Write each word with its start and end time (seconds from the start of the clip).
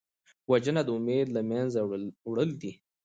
وژنه 0.49 0.81
د 0.85 0.89
امید 0.97 1.27
له 1.35 1.41
منځه 1.49 1.79
وړل 2.27 2.49
دي 2.61 2.71